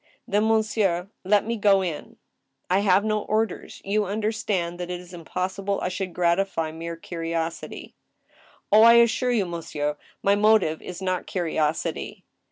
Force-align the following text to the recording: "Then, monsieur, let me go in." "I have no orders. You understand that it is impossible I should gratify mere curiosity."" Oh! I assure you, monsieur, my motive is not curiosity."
"Then, 0.27 0.47
monsieur, 0.47 1.11
let 1.23 1.45
me 1.45 1.57
go 1.57 1.83
in." 1.83 2.17
"I 2.71 2.79
have 2.79 3.05
no 3.05 3.21
orders. 3.21 3.83
You 3.85 4.05
understand 4.05 4.79
that 4.79 4.89
it 4.89 4.99
is 4.99 5.13
impossible 5.13 5.79
I 5.79 5.89
should 5.89 6.11
gratify 6.15 6.71
mere 6.71 6.95
curiosity."" 6.95 7.93
Oh! 8.71 8.81
I 8.81 8.93
assure 8.93 9.29
you, 9.31 9.45
monsieur, 9.45 9.97
my 10.23 10.33
motive 10.33 10.81
is 10.81 11.03
not 11.03 11.27
curiosity." 11.27 12.25